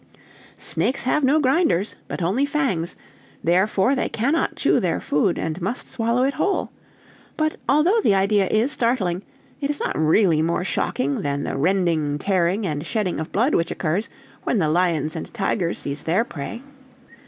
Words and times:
"Snakes 0.57 1.03
have 1.03 1.23
no 1.23 1.39
grinders, 1.39 1.95
but 2.07 2.23
only 2.23 2.43
fangs, 2.43 2.95
therefore 3.43 3.93
they 3.93 4.09
cannot 4.09 4.55
chew 4.55 4.79
their 4.79 4.99
food, 4.99 5.37
and 5.37 5.61
must 5.61 5.85
swallow 5.85 6.23
it 6.23 6.33
whole. 6.33 6.71
But 7.37 7.57
although 7.69 8.01
the 8.01 8.15
idea 8.15 8.47
is 8.47 8.71
startling, 8.71 9.21
it 9.59 9.69
is 9.69 9.79
not 9.79 9.95
really 9.95 10.41
more 10.41 10.63
shocking 10.63 11.21
than 11.21 11.43
the 11.43 11.55
rending, 11.55 12.17
tearing, 12.17 12.65
and 12.65 12.83
shedding 12.83 13.19
of 13.19 13.31
blood 13.31 13.53
which 13.53 13.69
occurs 13.69 14.09
when 14.43 14.57
the 14.57 14.69
lions 14.69 15.15
and 15.15 15.31
tigers 15.35 15.77
seize 15.77 16.01
their 16.01 16.23
prey." 16.25 16.63